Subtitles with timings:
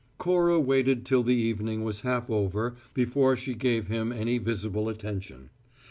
[0.17, 5.51] Cora waited till the evening was half over before she gave him any visible attention.